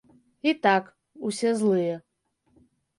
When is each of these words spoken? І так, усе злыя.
І 0.49 0.53
так, 0.63 0.89
усе 1.29 1.55
злыя. 1.63 1.95